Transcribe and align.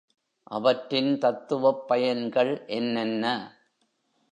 அவற்றின் 0.51 1.17
தத்துவப் 1.17 1.87
பயன்கள் 1.87 2.63
என்னென்ன? 2.67 3.25